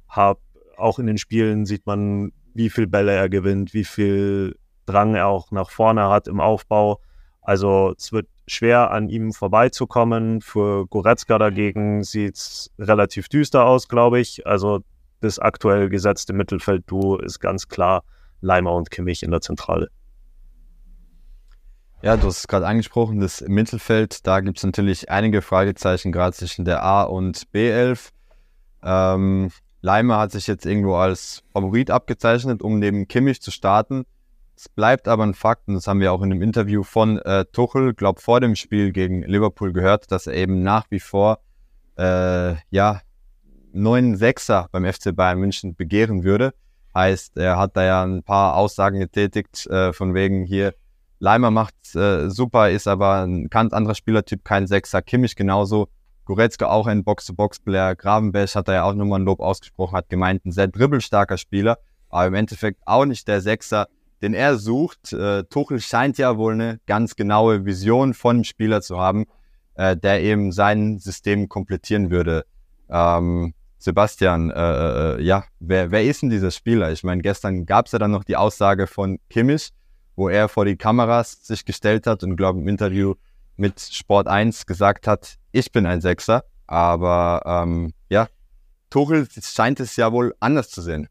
[0.08, 0.40] habe
[0.76, 5.28] auch in den Spielen sieht man, wie viel Bälle er gewinnt, wie viel Drang er
[5.28, 7.00] auch nach vorne hat im Aufbau.
[7.40, 10.40] Also es wird schwer an ihm vorbeizukommen.
[10.40, 14.44] Für Goretzka dagegen sieht es relativ düster aus, glaube ich.
[14.44, 14.80] Also
[15.20, 18.02] das aktuell gesetzte Mittelfeld-Duo ist ganz klar
[18.40, 19.88] Leimer und Kimmich in der Zentrale.
[22.02, 26.34] Ja, du hast es gerade angesprochen, das Mittelfeld, da gibt es natürlich einige Fragezeichen, gerade
[26.34, 28.08] zwischen der A und B11.
[28.82, 29.50] Ähm,
[29.82, 34.06] Leimer hat sich jetzt irgendwo als Favorit abgezeichnet, um neben Kimmich zu starten.
[34.56, 37.44] Es bleibt aber ein Fakt, und das haben wir auch in einem Interview von äh,
[37.52, 41.40] Tuchel, glaube vor dem Spiel gegen Liverpool gehört, dass er eben nach wie vor
[41.98, 43.02] äh, ja
[43.72, 46.54] neuen Sechser beim FC Bayern München begehren würde.
[46.94, 50.74] Heißt, er hat da ja ein paar Aussagen getätigt, äh, von wegen hier,
[51.20, 55.02] Leimer macht äh, super, ist aber ein ganz anderer Spielertyp, kein Sechser.
[55.02, 55.88] Kimmich genauso.
[56.24, 57.94] Goretzka auch ein Box-to-Box-Player.
[57.94, 61.78] Gravenberg hat da ja auch nochmal ein Lob ausgesprochen, hat gemeint, ein sehr dribbelstarker Spieler,
[62.08, 63.88] aber im Endeffekt auch nicht der Sechser,
[64.22, 65.12] den er sucht.
[65.12, 69.26] Äh, Tuchel scheint ja wohl eine ganz genaue Vision von dem Spieler zu haben,
[69.74, 72.44] äh, der eben sein System komplettieren würde.
[72.88, 76.92] Ähm, Sebastian, äh, äh, ja, wer, wer ist denn dieser Spieler?
[76.92, 79.70] Ich meine, gestern gab es ja dann noch die Aussage von Kimmich,
[80.20, 83.14] wo er vor die Kameras sich gestellt hat und glaube im Interview
[83.56, 86.44] mit Sport 1 gesagt hat, ich bin ein Sechser.
[86.66, 88.28] Aber ähm, ja,
[88.90, 91.08] Tuchel scheint es ja wohl anders zu sehen.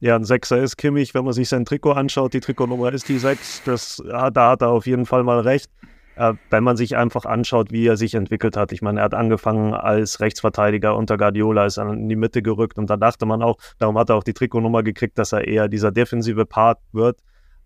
[0.00, 3.18] Ja, ein Sechser ist Kimmich, wenn man sich sein Trikot anschaut, die Trikotnummer ist die
[3.18, 5.70] Sechs, das, ja, da hat er auf jeden Fall mal recht.
[6.16, 8.72] Äh, wenn man sich einfach anschaut, wie er sich entwickelt hat.
[8.72, 12.90] Ich meine, er hat angefangen als Rechtsverteidiger unter Guardiola, ist in die Mitte gerückt und
[12.90, 15.92] da dachte man auch, darum hat er auch die Trikotnummer gekriegt, dass er eher dieser
[15.92, 17.20] defensive Part wird.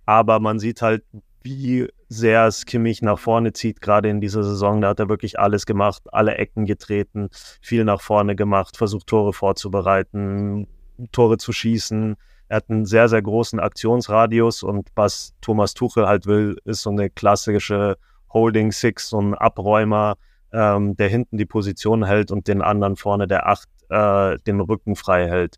[0.07, 1.05] Aber man sieht halt,
[1.43, 4.81] wie sehr es Kimmich nach vorne zieht, gerade in dieser Saison.
[4.81, 7.29] Da hat er wirklich alles gemacht, alle Ecken getreten,
[7.61, 10.69] viel nach vorne gemacht, versucht Tore vorzubereiten,
[11.13, 12.17] Tore zu schießen.
[12.49, 16.91] Er hat einen sehr, sehr großen Aktionsradius und was Thomas Tuchel halt will, ist so
[16.91, 17.97] eine klassische
[18.33, 20.17] Holding Six, so ein Abräumer,
[20.53, 24.95] ähm, der hinten die Position hält und den anderen vorne, der Acht, äh, den Rücken
[24.95, 25.57] frei hält.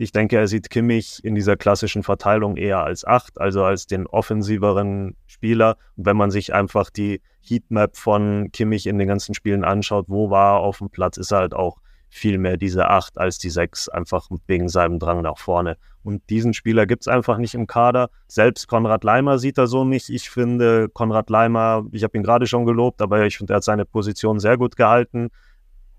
[0.00, 4.06] Ich denke, er sieht Kimmich in dieser klassischen Verteilung eher als Acht, also als den
[4.06, 5.76] offensiveren Spieler.
[5.96, 10.30] Und wenn man sich einfach die Heatmap von Kimmich in den ganzen Spielen anschaut, wo
[10.30, 11.78] war er auf dem Platz, ist er halt auch
[12.10, 15.76] viel mehr diese Acht als die Sechs, einfach wegen seinem Drang nach vorne.
[16.04, 18.08] Und diesen Spieler gibt es einfach nicht im Kader.
[18.28, 20.10] Selbst Konrad Leimer sieht er so nicht.
[20.10, 23.64] Ich finde, Konrad Leimer, ich habe ihn gerade schon gelobt, aber ich finde, er hat
[23.64, 25.30] seine Position sehr gut gehalten.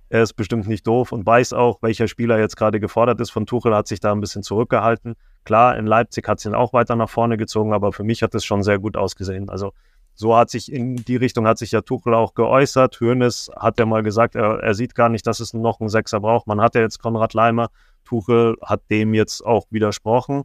[0.09, 3.29] Er ist bestimmt nicht doof und weiß auch, welcher Spieler jetzt gerade gefordert ist.
[3.29, 5.15] Von Tuchel hat sich da ein bisschen zurückgehalten.
[5.45, 8.33] Klar, in Leipzig hat es ihn auch weiter nach vorne gezogen, aber für mich hat
[8.33, 9.49] es schon sehr gut ausgesehen.
[9.49, 9.71] Also
[10.15, 12.99] so hat sich in die Richtung hat sich ja Tuchel auch geäußert.
[12.99, 16.19] Hoeneß hat ja mal gesagt, er, er sieht gar nicht, dass es noch einen Sechser
[16.19, 16.47] braucht.
[16.47, 17.69] Man hat ja jetzt Konrad Leimer.
[18.03, 20.43] Tuchel hat dem jetzt auch widersprochen.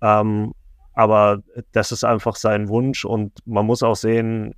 [0.00, 0.52] Ähm,
[0.94, 1.42] aber
[1.72, 4.54] das ist einfach sein Wunsch und man muss auch sehen,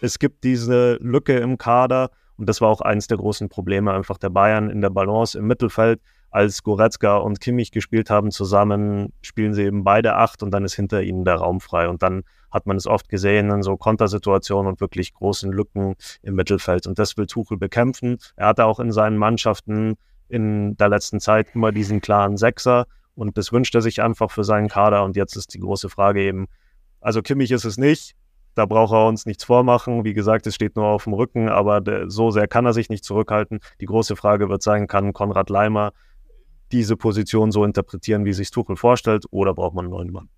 [0.00, 4.18] es gibt diese Lücke im Kader und das war auch eines der großen Probleme einfach
[4.18, 9.54] der Bayern in der Balance im Mittelfeld als Goretzka und Kimmich gespielt haben zusammen, spielen
[9.54, 11.88] sie eben beide acht und dann ist hinter ihnen der Raum frei.
[11.88, 16.34] Und dann hat man es oft gesehen in so Kontersituationen und wirklich großen Lücken im
[16.34, 16.86] Mittelfeld.
[16.86, 18.18] Und das will Tuchel bekämpfen.
[18.36, 19.94] Er hatte auch in seinen Mannschaften
[20.28, 24.44] in der letzten Zeit immer diesen klaren Sechser und das wünscht er sich einfach für
[24.44, 25.04] seinen Kader.
[25.04, 26.48] Und jetzt ist die große Frage eben,
[27.00, 28.14] also Kimmich ist es nicht,
[28.56, 30.04] da braucht er uns nichts vormachen.
[30.04, 33.04] Wie gesagt, es steht nur auf dem Rücken, aber so sehr kann er sich nicht
[33.04, 33.60] zurückhalten.
[33.80, 35.92] Die große Frage wird sein, kann Konrad Leimer
[36.72, 40.28] diese Position so interpretieren, wie sich Tuchel vorstellt, oder braucht man einen neuen Mann?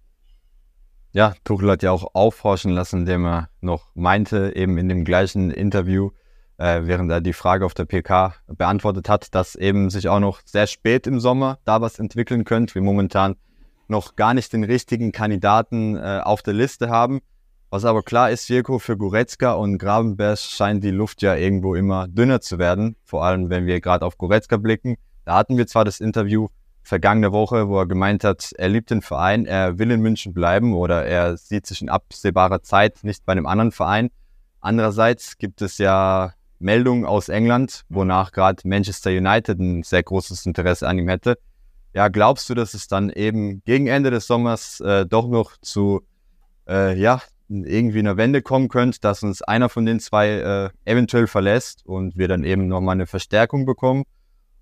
[1.12, 5.50] Ja, Tuchel hat ja auch aufhorchen lassen, indem er noch meinte, eben in dem gleichen
[5.50, 6.11] Interview,
[6.59, 10.40] äh, während er die Frage auf der PK beantwortet hat, dass eben sich auch noch
[10.44, 13.37] sehr spät im Sommer da was entwickeln könnte, wir momentan
[13.87, 17.20] noch gar nicht den richtigen Kandidaten äh, auf der Liste haben.
[17.70, 22.09] Was aber klar ist, Jirko, für Goretzka und Gravenberg scheint die Luft ja irgendwo immer
[22.09, 24.96] dünner zu werden, vor allem wenn wir gerade auf Goretzka blicken.
[25.26, 26.48] Da hatten wir zwar das Interview
[26.83, 30.74] vergangene Woche, wo er gemeint hat, er liebt den Verein, er will in München bleiben
[30.74, 34.09] oder er sieht sich in absehbarer Zeit nicht bei einem anderen Verein.
[34.61, 40.88] Andererseits gibt es ja Meldungen aus England, wonach gerade Manchester United ein sehr großes Interesse
[40.88, 41.37] an ihm hätte.
[41.92, 46.00] Ja, glaubst du, dass es dann eben gegen Ende des Sommers äh, doch noch zu
[46.66, 51.27] äh, ja, irgendwie einer Wende kommen könnte, dass uns einer von den zwei äh, eventuell
[51.27, 54.05] verlässt und wir dann eben nochmal eine Verstärkung bekommen?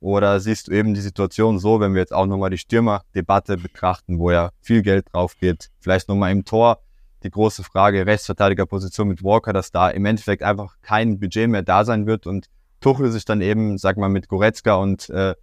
[0.00, 4.18] Oder siehst du eben die Situation so, wenn wir jetzt auch nochmal die Stürmerdebatte betrachten,
[4.18, 6.80] wo ja viel Geld drauf geht, vielleicht nochmal im Tor
[7.22, 11.84] die große Frage Rechtsverteidigerposition mit Walker, dass da im Endeffekt einfach kein Budget mehr da
[11.84, 12.46] sein wird und
[12.80, 15.34] Tuchel sich dann eben, sag mal, mit Goretzka und äh,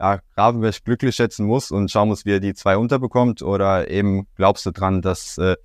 [0.00, 3.42] ja, Gravenberg glücklich schätzen muss und schauen muss, wie er die zwei unterbekommt?
[3.42, 5.56] Oder eben glaubst du dran, dass äh,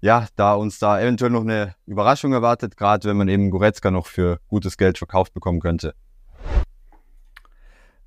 [0.00, 4.06] ja, da uns da eventuell noch eine Überraschung erwartet, gerade wenn man eben Goretzka noch
[4.06, 5.94] für gutes Geld verkauft bekommen könnte?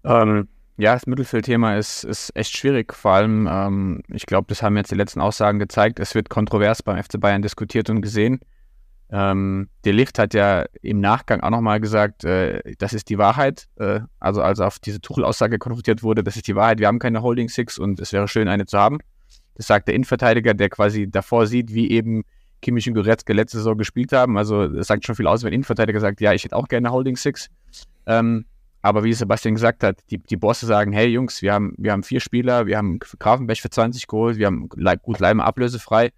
[0.03, 2.93] Ähm, ja, das Mittelfeldthema ist, ist echt schwierig.
[2.93, 5.99] Vor allem, ähm, ich glaube, das haben jetzt die letzten Aussagen gezeigt.
[5.99, 8.39] Es wird kontrovers beim FC Bayern diskutiert und gesehen.
[9.11, 13.67] Ähm, der Licht hat ja im Nachgang auch nochmal gesagt, äh, das ist die Wahrheit.
[13.75, 16.79] Äh, also als auf diese Tuchel-Aussage konfrontiert wurde, das ist die Wahrheit.
[16.79, 18.99] Wir haben keine Holding Six und es wäre schön, eine zu haben.
[19.55, 22.23] Das sagt der Innenverteidiger, der quasi davor sieht, wie eben
[22.61, 24.37] Kimmich und Goretzka letzte Saison gespielt haben.
[24.37, 27.17] Also es sagt schon viel aus, wenn Innenverteidiger sagt, ja, ich hätte auch gerne Holding
[27.17, 27.49] Six.
[28.05, 28.45] Ähm,
[28.81, 32.03] aber wie Sebastian gesagt hat, die, die Bosse sagen, hey Jungs, wir haben, wir haben
[32.03, 36.11] vier Spieler, wir haben Grafenberg für 20 geholt, wir haben gut Leimer ablösefrei.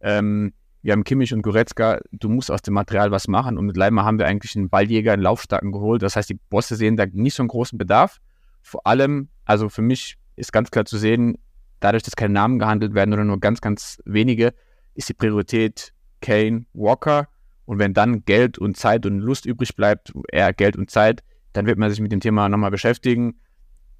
[0.00, 3.76] Ähm, wir haben Kimmich und Goretzka, du musst aus dem Material was machen und mit
[3.76, 6.02] Leimer haben wir eigentlich einen Balljäger, einen Laufstarken geholt.
[6.02, 8.18] Das heißt, die Bosse sehen da nicht so einen großen Bedarf.
[8.62, 11.38] Vor allem, also für mich ist ganz klar zu sehen,
[11.80, 14.54] dadurch, dass keine Namen gehandelt werden oder nur ganz, ganz wenige,
[14.94, 17.28] ist die Priorität Kane, Walker.
[17.64, 21.66] Und wenn dann Geld und Zeit und Lust übrig bleibt, eher Geld und Zeit, dann
[21.66, 23.40] wird man sich mit dem Thema nochmal beschäftigen.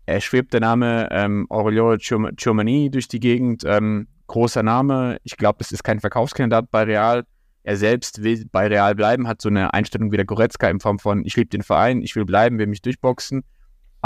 [0.06, 3.64] Er schwebt der Name ähm, Aurelio Ciomani durch die Gegend.
[3.66, 5.18] Ähm, großer Name.
[5.24, 7.24] Ich glaube, das ist kein Verkaufskandidat bei Real.
[7.64, 11.00] Er selbst will bei Real bleiben, hat so eine Einstellung wie der Goretzka in Form
[11.00, 13.42] von, ich liebe den Verein, ich will bleiben, will mich durchboxen.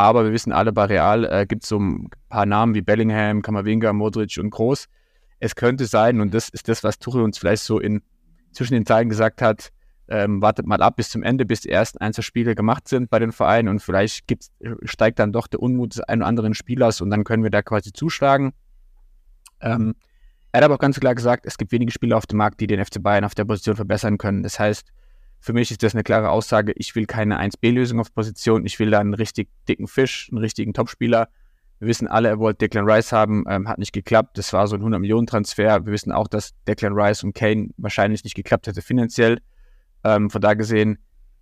[0.01, 3.43] Aber wir wissen alle, bei Real äh, gibt es so ein paar Namen wie Bellingham,
[3.43, 4.87] Kamavinga, Modric und Groß.
[5.41, 8.01] Es könnte sein, und das ist das, was Tuchel uns vielleicht so in
[8.51, 9.73] zwischen den Zeilen gesagt hat,
[10.09, 13.31] ähm, wartet mal ab bis zum Ende, bis die ersten Einzelspiele gemacht sind bei den
[13.31, 14.25] Vereinen und vielleicht
[14.85, 17.61] steigt dann doch der Unmut des einen oder anderen Spielers und dann können wir da
[17.61, 18.53] quasi zuschlagen.
[19.61, 19.95] Ähm,
[20.51, 22.67] er hat aber auch ganz klar gesagt, es gibt wenige Spieler auf dem Markt, die
[22.67, 24.43] den FC Bayern auf der Position verbessern können.
[24.43, 24.89] Das heißt,
[25.41, 28.91] für mich ist das eine klare Aussage, ich will keine 1B-Lösung auf Position, ich will
[28.91, 31.29] da einen richtig dicken Fisch, einen richtigen Topspieler.
[31.79, 34.37] Wir wissen alle, er wollte Declan Rice haben, ähm, hat nicht geklappt.
[34.37, 35.87] Das war so ein 100-Millionen-Transfer.
[35.87, 39.39] Wir wissen auch, dass Declan Rice und Kane wahrscheinlich nicht geklappt hätte finanziell.
[40.05, 40.99] Ähm, von da gesehen,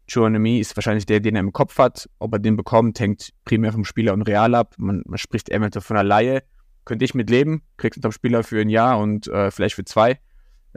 [0.08, 2.08] Chouanemi ist wahrscheinlich der, den er im Kopf hat.
[2.20, 4.74] Ob er den bekommt, hängt primär vom Spieler und Real ab.
[4.78, 6.44] Man, man spricht eventuell von einer Laie.
[6.84, 7.62] Könnte ich mit leben.
[7.76, 10.20] Kriegst einen Top-Spieler für ein Jahr und äh, vielleicht für zwei.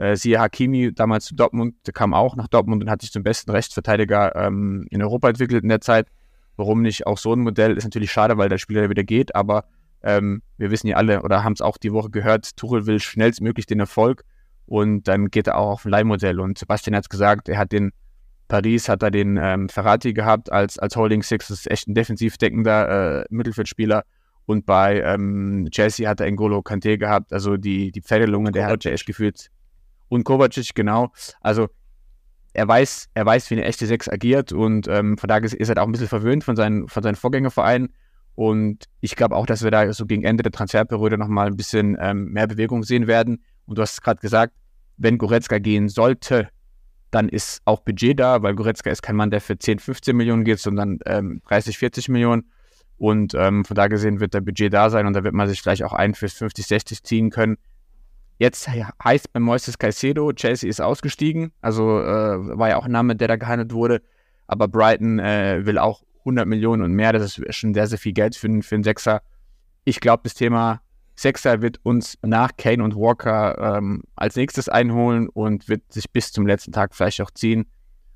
[0.02, 3.22] Äh, siehe Hakimi damals zu Dortmund, der kam auch nach Dortmund und hat sich zum
[3.22, 6.08] besten Rechtsverteidiger ähm, in Europa entwickelt in der Zeit.
[6.56, 7.76] Warum nicht auch so ein Modell?
[7.76, 9.64] Ist natürlich schade, weil der Spieler wieder geht, aber
[10.02, 13.66] ähm, wir wissen ja alle oder haben es auch die Woche gehört, Tuchel will schnellstmöglich
[13.66, 14.24] den Erfolg
[14.66, 16.40] und dann geht er auch auf ein Leihmodell.
[16.40, 17.92] Und Sebastian hat es gesagt, er hat den
[18.48, 21.94] Paris, hat er den ähm, Ferrati gehabt als, als Holding Six, das ist echt ein
[21.94, 24.02] defensiv deckender äh, Mittelfeldspieler.
[24.46, 28.82] Und bei ähm, Chelsea hat er Engolo Kante gehabt, also die, die Pferdelunge, der hat
[28.82, 29.48] ja echt gefühlt.
[30.12, 31.10] Und Kovacic, genau.
[31.40, 31.70] Also
[32.52, 35.82] er weiß, er weiß, wie eine echte Sechs agiert und ähm, von daher ist er
[35.82, 37.94] auch ein bisschen verwöhnt von seinen, von seinen Vorgängervereinen.
[38.34, 41.96] Und ich glaube auch, dass wir da so gegen Ende der Transferperiode nochmal ein bisschen
[41.98, 43.42] ähm, mehr Bewegung sehen werden.
[43.64, 44.52] Und du hast es gerade gesagt,
[44.98, 46.50] wenn Goretzka gehen sollte,
[47.10, 50.44] dann ist auch Budget da, weil Goretzka ist kein Mann, der für 10, 15 Millionen
[50.44, 52.50] geht, sondern ähm, 30, 40 Millionen.
[52.98, 55.62] Und ähm, von da gesehen wird der Budget da sein und da wird man sich
[55.62, 57.56] vielleicht auch ein für 50, 60 ziehen können.
[58.42, 63.14] Jetzt heißt bei Moises Caicedo, Chelsea ist ausgestiegen, also äh, war ja auch ein Name,
[63.14, 64.02] der da gehandelt wurde.
[64.48, 67.12] Aber Brighton äh, will auch 100 Millionen und mehr.
[67.12, 69.22] Das ist schon sehr, sehr viel Geld für, für einen Sechser.
[69.84, 70.80] Ich glaube, das Thema
[71.14, 76.32] Sechser wird uns nach Kane und Walker ähm, als nächstes einholen und wird sich bis
[76.32, 77.66] zum letzten Tag vielleicht auch ziehen.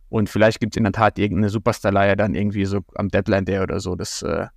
[0.09, 3.61] Und vielleicht gibt es in der Tat irgendeine Superstar-Leihe dann irgendwie so am Deadline Day
[3.61, 3.95] oder so.
[3.95, 4.49] Das äh,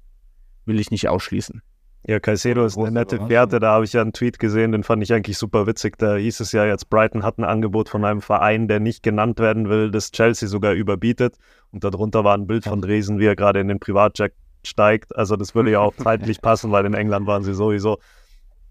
[0.65, 1.61] will ich nicht ausschließen.
[2.07, 3.59] Ja, Caicedo ist eine nette Fährte.
[3.59, 5.97] Da habe ich ja einen Tweet gesehen, den fand ich eigentlich super witzig.
[5.97, 9.39] Da hieß es ja jetzt, Brighton hat ein Angebot von einem Verein, der nicht genannt
[9.39, 11.35] werden will, das Chelsea sogar überbietet.
[11.71, 14.33] Und darunter war ein Bild von Dresen, wie er gerade in den Privatjet
[14.63, 15.15] steigt.
[15.15, 17.99] Also das würde ja auch zeitlich passen, weil in England waren sie sowieso.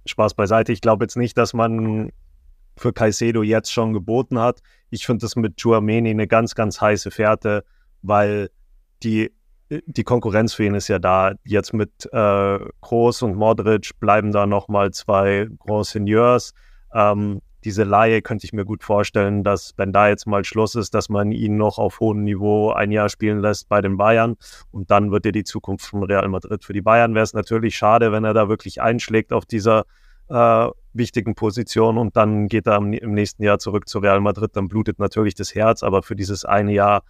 [0.07, 0.73] Spaß beiseite.
[0.73, 2.11] Ich glaube jetzt nicht, dass man
[2.79, 4.61] für Caicedo jetzt schon geboten hat.
[4.91, 7.65] Ich finde das mit Chouameni eine ganz, ganz heiße Fährte,
[8.01, 8.51] weil
[9.03, 9.33] die
[9.71, 11.33] die Konkurrenz für ihn ist ja da.
[11.45, 16.55] Jetzt mit äh, Kroos und Modric bleiben da nochmal zwei Grand Seigneurs.
[16.93, 20.95] Ähm, diese Laie könnte ich mir gut vorstellen, dass wenn da jetzt mal Schluss ist,
[20.95, 24.37] dass man ihn noch auf hohem Niveau ein Jahr spielen lässt bei den Bayern
[24.71, 26.65] und dann wird er die Zukunft von Real Madrid.
[26.65, 29.85] Für die Bayern wäre es natürlich schade, wenn er da wirklich einschlägt auf dieser
[30.29, 34.69] äh, wichtigen Position und dann geht er im nächsten Jahr zurück zu Real Madrid, dann
[34.69, 37.03] blutet natürlich das Herz, aber für dieses eine Jahr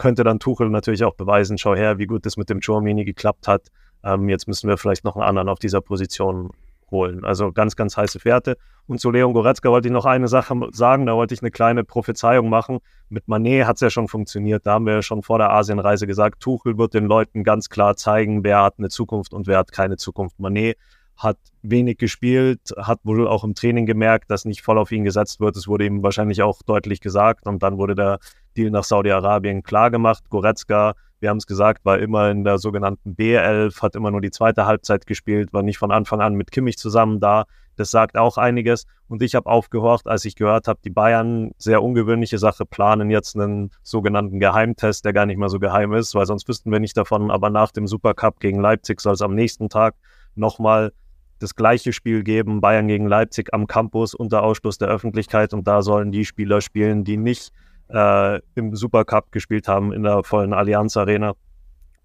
[0.00, 3.46] könnte dann Tuchel natürlich auch beweisen, schau her, wie gut das mit dem Chouamini geklappt
[3.46, 3.68] hat.
[4.02, 6.50] Ähm, jetzt müssen wir vielleicht noch einen anderen auf dieser Position
[6.90, 7.22] holen.
[7.22, 8.56] Also ganz, ganz heiße Fährte.
[8.86, 11.84] Und zu Leon Goretzka wollte ich noch eine Sache sagen, da wollte ich eine kleine
[11.84, 12.78] Prophezeiung machen.
[13.10, 14.66] Mit Manet hat es ja schon funktioniert.
[14.66, 17.94] Da haben wir ja schon vor der Asienreise gesagt, Tuchel wird den Leuten ganz klar
[17.94, 20.40] zeigen, wer hat eine Zukunft und wer hat keine Zukunft.
[20.40, 20.78] Manet
[21.18, 25.40] hat wenig gespielt, hat wohl auch im Training gemerkt, dass nicht voll auf ihn gesetzt
[25.40, 25.56] wird.
[25.56, 28.18] Es wurde ihm wahrscheinlich auch deutlich gesagt und dann wurde der
[28.56, 30.28] Deal nach Saudi-Arabien klargemacht.
[30.30, 34.30] Goretzka, wir haben es gesagt, war immer in der sogenannten B11, hat immer nur die
[34.30, 37.44] zweite Halbzeit gespielt, war nicht von Anfang an mit Kimmich zusammen da.
[37.76, 38.86] Das sagt auch einiges.
[39.08, 43.36] Und ich habe aufgehorcht, als ich gehört habe, die Bayern, sehr ungewöhnliche Sache, planen jetzt
[43.36, 46.96] einen sogenannten Geheimtest, der gar nicht mal so geheim ist, weil sonst wüssten wir nicht
[46.96, 47.30] davon.
[47.30, 49.94] Aber nach dem Supercup gegen Leipzig soll es am nächsten Tag
[50.34, 50.92] nochmal
[51.40, 55.82] das gleiche Spiel geben, Bayern gegen Leipzig am Campus unter Ausschluss der Öffentlichkeit und da
[55.82, 57.50] sollen die Spieler spielen, die nicht
[57.92, 61.34] äh, im Supercup gespielt haben in der vollen Allianz Arena.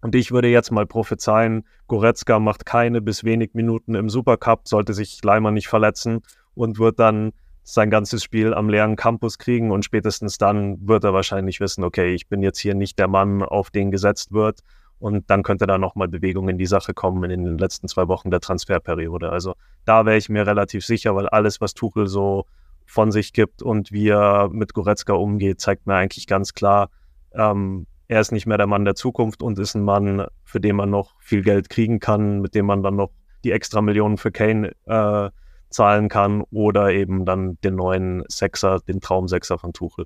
[0.01, 4.93] Und ich würde jetzt mal prophezeien, Goretzka macht keine bis wenig Minuten im Supercup, sollte
[4.93, 6.21] sich Leimer nicht verletzen
[6.53, 7.31] und wird dann
[7.63, 12.13] sein ganzes Spiel am leeren Campus kriegen und spätestens dann wird er wahrscheinlich wissen, okay,
[12.13, 14.59] ich bin jetzt hier nicht der Mann, auf den gesetzt wird
[14.99, 18.29] und dann könnte da nochmal Bewegung in die Sache kommen in den letzten zwei Wochen
[18.29, 19.31] der Transferperiode.
[19.31, 22.45] Also da wäre ich mir relativ sicher, weil alles, was Tuchel so
[22.85, 26.89] von sich gibt und wie er mit Goretzka umgeht, zeigt mir eigentlich ganz klar,
[27.33, 30.75] ähm, er ist nicht mehr der Mann der Zukunft und ist ein Mann, für den
[30.75, 33.09] man noch viel Geld kriegen kann, mit dem man dann noch
[33.43, 35.29] die extra Millionen für Kane äh,
[35.69, 40.05] zahlen kann oder eben dann den neuen Sechser, den Traumsechser von Tuchel.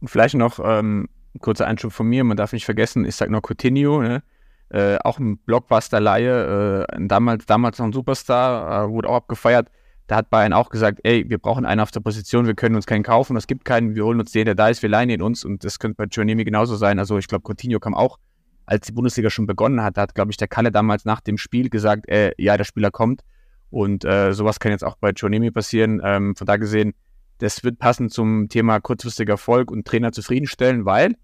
[0.00, 3.32] Und vielleicht noch ähm, ein kurzer Einschub von mir, man darf nicht vergessen, ich sage
[3.32, 4.22] noch Coutinho, ne?
[4.70, 9.68] äh, auch ein Blockbuster-Laie, äh, damals, damals noch ein Superstar, äh, wurde auch abgefeiert.
[10.06, 12.84] Da hat Bayern auch gesagt, ey, wir brauchen einen auf der Position, wir können uns
[12.84, 15.22] keinen kaufen, es gibt keinen, wir holen uns den, der da ist, wir leihen ihn
[15.22, 16.98] uns und das könnte bei Giannini genauso sein.
[16.98, 18.18] Also ich glaube, Coutinho kam auch,
[18.66, 21.38] als die Bundesliga schon begonnen hat, da hat, glaube ich, der Kalle damals nach dem
[21.38, 23.22] Spiel gesagt, äh, ja, der Spieler kommt
[23.70, 26.00] und äh, sowas kann jetzt auch bei Giannini passieren.
[26.04, 26.94] Ähm, von da gesehen,
[27.38, 31.14] das wird passen zum Thema kurzfristiger Erfolg und Trainer zufriedenstellen, weil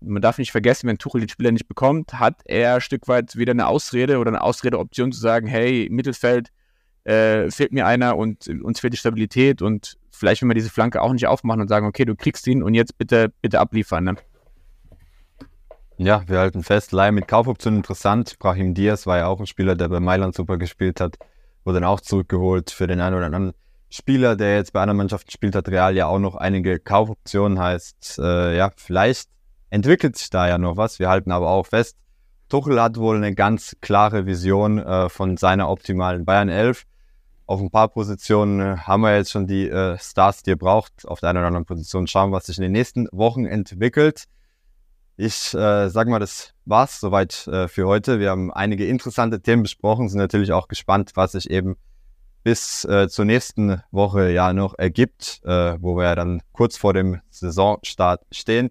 [0.00, 3.36] man darf nicht vergessen, wenn Tuchel den Spieler nicht bekommt, hat er ein Stück weit
[3.36, 6.50] wieder eine Ausrede oder eine Ausredeoption zu sagen, hey, Mittelfeld,
[7.06, 11.00] äh, fehlt mir einer und uns fehlt die Stabilität und vielleicht will man diese Flanke
[11.00, 14.04] auch nicht aufmachen und sagen, okay, du kriegst ihn und jetzt bitte, bitte abliefern.
[14.04, 14.16] Ne?
[15.98, 18.38] Ja, wir halten fest, Leihe mit Kaufoption interessant.
[18.38, 21.16] Brahim Diaz war ja auch ein Spieler, der bei Mailand super gespielt hat,
[21.64, 23.52] wurde dann auch zurückgeholt für den einen oder anderen
[23.88, 25.68] Spieler, der jetzt bei einer Mannschaft gespielt hat.
[25.68, 29.30] Real ja auch noch einige Kaufoptionen heißt, äh, ja, vielleicht
[29.70, 30.98] entwickelt sich da ja noch was.
[30.98, 31.96] Wir halten aber auch fest,
[32.48, 36.84] Tuchel hat wohl eine ganz klare Vision äh, von seiner optimalen Bayern 11
[37.46, 41.06] auf ein paar Positionen äh, haben wir jetzt schon die äh, Stars, die ihr braucht.
[41.06, 44.24] Auf der einen oder anderen Position schauen, was sich in den nächsten Wochen entwickelt.
[45.16, 48.20] Ich äh, sag mal, das war's soweit äh, für heute.
[48.20, 51.76] Wir haben einige interessante Themen besprochen, sind natürlich auch gespannt, was sich eben
[52.42, 57.20] bis äh, zur nächsten Woche ja noch ergibt, äh, wo wir dann kurz vor dem
[57.30, 58.70] Saisonstart stehen.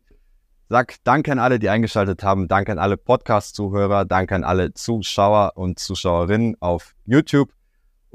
[0.69, 2.47] Sag danke an alle, die eingeschaltet haben.
[2.47, 4.05] Danke an alle Podcast-Zuhörer.
[4.05, 7.49] Danke an alle Zuschauer und Zuschauerinnen auf YouTube.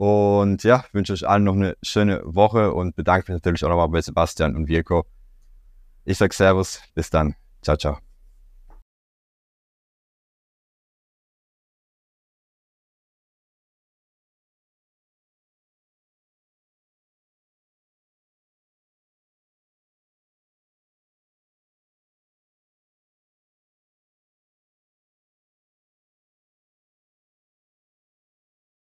[0.00, 3.90] Und ja, wünsche euch allen noch eine schöne Woche und bedanke mich natürlich auch nochmal
[3.90, 5.04] bei Sebastian und Virko.
[6.06, 7.34] Ich sage Servus, bis dann.
[7.60, 8.09] Ciao, ciao.